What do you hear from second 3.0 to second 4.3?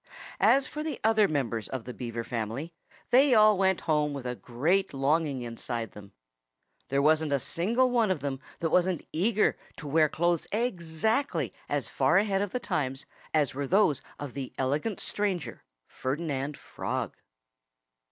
they all went home with